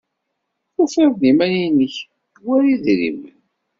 Tufiḍ-d 0.75 1.21
iman-nnek 1.31 1.95
war 2.45 2.61
idrimen. 2.73 3.37